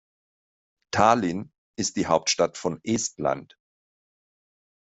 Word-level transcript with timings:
Tallinn 0.91 1.51
ist 1.77 1.95
die 1.95 2.07
Hauptstadt 2.07 2.57
von 2.57 2.79
Estland. 2.83 3.55